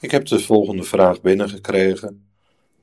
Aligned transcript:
Ik 0.00 0.10
heb 0.10 0.26
de 0.26 0.38
volgende 0.38 0.82
vraag 0.82 1.20
binnengekregen. 1.20 2.26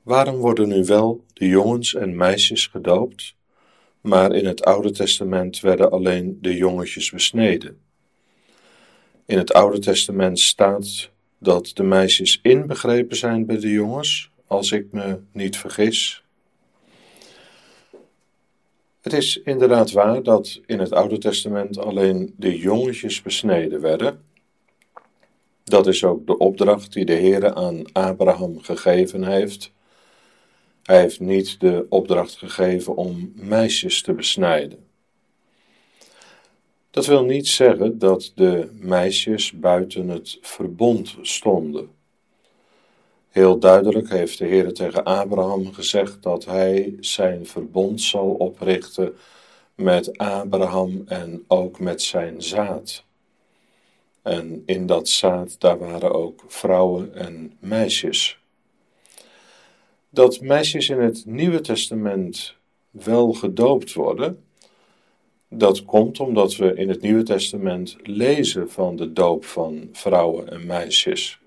Waarom 0.02 0.36
worden 0.36 0.68
nu 0.68 0.84
wel 0.84 1.24
de 1.32 1.48
jongens 1.48 1.94
en 1.94 2.16
meisjes 2.16 2.66
gedoopt, 2.66 3.36
maar 4.00 4.34
in 4.34 4.46
het 4.46 4.64
Oude 4.64 4.90
Testament 4.90 5.60
werden 5.60 5.90
alleen 5.90 6.38
de 6.40 6.56
jongetjes 6.56 7.10
besneden? 7.10 7.78
In 9.26 9.38
het 9.38 9.52
Oude 9.52 9.78
Testament 9.78 10.40
staat 10.40 11.10
dat 11.38 11.70
de 11.74 11.82
meisjes 11.82 12.38
inbegrepen 12.42 13.16
zijn 13.16 13.46
bij 13.46 13.58
de 13.58 13.70
jongens, 13.70 14.30
als 14.46 14.72
ik 14.72 14.86
me 14.90 15.18
niet 15.32 15.56
vergis. 15.56 16.24
Het 19.00 19.12
is 19.12 19.36
inderdaad 19.42 19.92
waar 19.92 20.22
dat 20.22 20.60
in 20.66 20.78
het 20.78 20.92
Oude 20.92 21.18
Testament 21.18 21.78
alleen 21.78 22.34
de 22.36 22.58
jongetjes 22.58 23.22
besneden 23.22 23.80
werden. 23.80 24.25
Dat 25.68 25.86
is 25.86 26.04
ook 26.04 26.26
de 26.26 26.38
opdracht 26.38 26.92
die 26.92 27.04
de 27.04 27.12
Heer 27.12 27.54
aan 27.54 27.92
Abraham 27.92 28.60
gegeven 28.60 29.24
heeft. 29.24 29.72
Hij 30.82 31.00
heeft 31.00 31.20
niet 31.20 31.60
de 31.60 31.86
opdracht 31.88 32.36
gegeven 32.36 32.96
om 32.96 33.32
meisjes 33.34 34.02
te 34.02 34.12
besnijden. 34.12 34.86
Dat 36.90 37.06
wil 37.06 37.24
niet 37.24 37.48
zeggen 37.48 37.98
dat 37.98 38.32
de 38.34 38.68
meisjes 38.72 39.52
buiten 39.52 40.08
het 40.08 40.38
verbond 40.40 41.16
stonden. 41.22 41.90
Heel 43.28 43.58
duidelijk 43.58 44.10
heeft 44.10 44.38
de 44.38 44.46
Heer 44.46 44.72
tegen 44.72 45.04
Abraham 45.04 45.72
gezegd 45.72 46.22
dat 46.22 46.44
hij 46.44 46.96
zijn 47.00 47.46
verbond 47.46 48.00
zal 48.00 48.28
oprichten 48.28 49.16
met 49.74 50.18
Abraham 50.18 51.02
en 51.06 51.44
ook 51.46 51.80
met 51.80 52.02
zijn 52.02 52.42
zaad. 52.42 53.05
En 54.26 54.62
in 54.66 54.86
dat 54.86 55.08
zaad, 55.08 55.60
daar 55.60 55.78
waren 55.78 56.14
ook 56.14 56.44
vrouwen 56.46 57.14
en 57.14 57.52
meisjes. 57.58 58.38
Dat 60.08 60.40
meisjes 60.40 60.88
in 60.88 61.00
het 61.00 61.26
Nieuwe 61.26 61.60
Testament 61.60 62.54
wel 62.90 63.32
gedoopt 63.32 63.92
worden, 63.92 64.44
dat 65.48 65.84
komt 65.84 66.20
omdat 66.20 66.56
we 66.56 66.74
in 66.74 66.88
het 66.88 67.00
Nieuwe 67.00 67.22
Testament 67.22 67.96
lezen 68.02 68.70
van 68.70 68.96
de 68.96 69.12
doop 69.12 69.44
van 69.44 69.88
vrouwen 69.92 70.48
en 70.50 70.66
meisjes. 70.66 71.40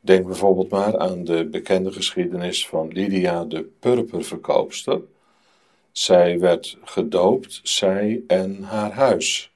Denk 0.00 0.26
bijvoorbeeld 0.26 0.70
maar 0.70 0.98
aan 0.98 1.24
de 1.24 1.46
bekende 1.46 1.92
geschiedenis 1.92 2.68
van 2.68 2.88
Lydia 2.88 3.44
de 3.44 3.62
purperverkoopster. 3.78 5.00
Zij 5.92 6.38
werd 6.38 6.78
gedoopt, 6.84 7.60
zij 7.62 8.22
en 8.26 8.62
haar 8.62 8.92
huis. 8.92 9.51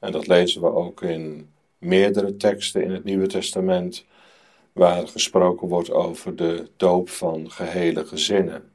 En 0.00 0.12
dat 0.12 0.26
lezen 0.26 0.60
we 0.60 0.72
ook 0.72 1.02
in 1.02 1.50
meerdere 1.78 2.36
teksten 2.36 2.82
in 2.82 2.90
het 2.90 3.04
Nieuwe 3.04 3.26
Testament, 3.26 4.04
waar 4.72 5.08
gesproken 5.08 5.68
wordt 5.68 5.90
over 5.90 6.36
de 6.36 6.68
doop 6.76 7.08
van 7.08 7.50
gehele 7.50 8.06
gezinnen. 8.06 8.70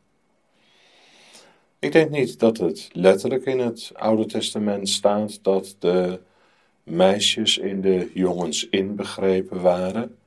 Ik 1.80 1.92
denk 1.92 2.10
niet 2.10 2.40
dat 2.40 2.58
het 2.58 2.90
letterlijk 2.92 3.46
in 3.46 3.60
het 3.60 3.92
Oude 3.94 4.26
Testament 4.26 4.90
staat 4.90 5.44
dat 5.44 5.76
de 5.80 6.20
meisjes 6.84 7.58
in 7.58 7.82
de 7.82 8.12
jongens 8.14 8.70
inbegrepen 8.70 9.62
waren. 9.62 10.18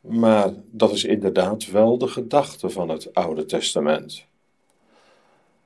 Maar 0.00 0.52
dat 0.70 0.92
is 0.92 1.04
inderdaad 1.04 1.70
wel 1.70 1.98
de 1.98 2.08
gedachte 2.08 2.70
van 2.70 2.88
het 2.88 3.14
Oude 3.14 3.44
Testament. 3.44 4.26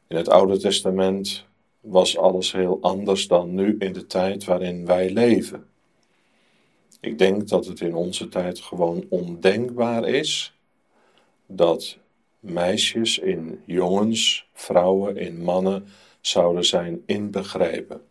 In 0.06 0.16
het 0.16 0.28
Oude 0.28 0.58
Testament 0.58 1.46
was 1.82 2.16
alles 2.16 2.52
heel 2.52 2.78
anders 2.80 3.28
dan 3.28 3.54
nu 3.54 3.76
in 3.78 3.92
de 3.92 4.06
tijd 4.06 4.44
waarin 4.44 4.86
wij 4.86 5.10
leven. 5.10 5.66
Ik 7.00 7.18
denk 7.18 7.48
dat 7.48 7.66
het 7.66 7.80
in 7.80 7.94
onze 7.94 8.28
tijd 8.28 8.60
gewoon 8.60 9.04
ondenkbaar 9.08 10.08
is 10.08 10.56
dat 11.46 11.96
meisjes 12.40 13.18
in 13.18 13.62
jongens, 13.64 14.48
vrouwen 14.52 15.16
in 15.16 15.42
mannen 15.42 15.86
zouden 16.20 16.64
zijn 16.64 17.02
inbegrepen. 17.06 18.02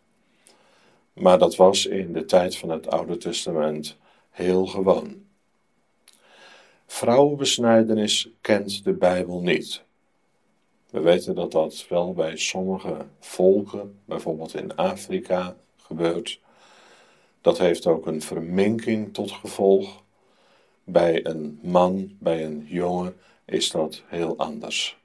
Maar 1.12 1.38
dat 1.38 1.56
was 1.56 1.86
in 1.86 2.12
de 2.12 2.24
tijd 2.24 2.56
van 2.56 2.68
het 2.68 2.90
Oude 2.90 3.16
Testament 3.16 3.96
heel 4.30 4.66
gewoon. 4.66 5.22
Vrouwenbesnijdenis 6.86 8.28
kent 8.40 8.84
de 8.84 8.92
Bijbel 8.92 9.40
niet. 9.40 9.82
We 10.92 11.00
weten 11.00 11.34
dat 11.34 11.52
dat 11.52 11.86
wel 11.88 12.12
bij 12.12 12.36
sommige 12.36 13.06
volken, 13.20 13.98
bijvoorbeeld 14.04 14.54
in 14.54 14.76
Afrika, 14.76 15.56
gebeurt. 15.76 16.40
Dat 17.40 17.58
heeft 17.58 17.86
ook 17.86 18.06
een 18.06 18.22
verminking 18.22 19.14
tot 19.14 19.30
gevolg. 19.30 20.02
Bij 20.84 21.26
een 21.26 21.58
man, 21.62 22.16
bij 22.18 22.44
een 22.44 22.64
jongen, 22.68 23.16
is 23.44 23.70
dat 23.70 24.02
heel 24.06 24.36
anders. 24.36 24.98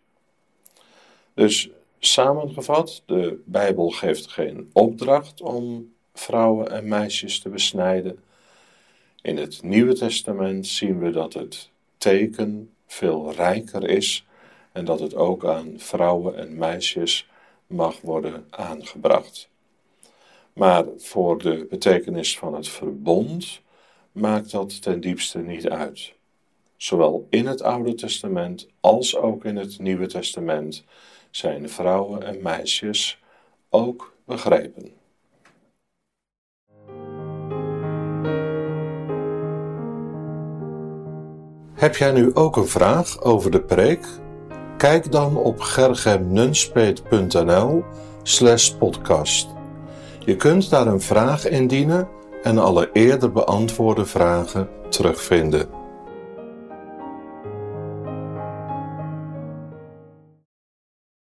Dus 1.34 1.70
samengevat, 2.00 3.04
de 3.06 3.42
Bijbel 3.46 3.90
geeft 3.90 4.28
geen 4.32 4.70
opdracht 4.74 5.42
om 5.42 5.94
vrouwen 6.14 6.72
en 6.72 6.88
meisjes 6.88 7.40
te 7.40 7.50
besnijden. 7.50 8.20
In 9.22 9.38
het 9.38 9.64
Nieuwe 9.64 9.94
Testament 9.94 10.68
zien 10.68 11.00
we 11.00 11.10
dat 11.10 11.34
het 11.34 11.70
teken 11.98 12.74
veel 12.86 13.32
rijker 13.32 13.90
is 13.90 14.27
en 14.78 14.86
dat 14.86 15.00
het 15.00 15.16
ook 15.16 15.46
aan 15.46 15.74
vrouwen 15.78 16.38
en 16.38 16.58
meisjes 16.58 17.30
mag 17.68 18.02
worden 18.02 18.46
aangebracht. 18.50 19.50
Maar 20.54 20.86
voor 20.98 21.38
de 21.38 21.68
betekenis 21.70 22.38
van 22.38 22.54
het 22.54 22.70
verbond 22.70 23.62
maakt 24.12 24.52
dat 24.52 24.82
ten 24.82 25.00
diepste 25.00 25.40
niet 25.40 25.70
uit. 25.70 26.14
Zowel 26.76 27.28
in 27.30 27.46
het 27.46 27.62
Oude 27.62 27.96
Testament 27.96 28.68
als 28.80 29.16
ook 29.16 29.46
in 29.46 29.56
het 29.56 29.80
Nieuwe 29.80 30.08
Testament 30.08 30.84
zijn 31.32 31.70
vrouwen 31.70 32.24
en 32.24 32.42
meisjes 32.42 33.20
ook 33.70 34.14
begrepen. 34.26 34.92
Heb 41.74 41.96
jij 41.96 42.12
nu 42.12 42.36
ook 42.36 42.56
een 42.56 42.68
vraag 42.68 43.22
over 43.22 43.52
de 43.52 43.62
preek? 43.62 44.26
Kijk 44.78 45.12
dan 45.12 45.38
op 45.38 45.60
gergemnunspeet.nl 45.60 47.84
slash 48.24 48.70
podcast. 48.70 49.48
Je 50.20 50.36
kunt 50.36 50.70
daar 50.70 50.88
een 50.88 51.02
vraag 51.02 51.48
indienen 51.48 52.08
en 52.44 52.58
alle 52.58 52.90
eerder 52.94 53.32
beantwoorde 53.32 54.06
vragen 54.06 54.70
terugvinden. 54.90 55.87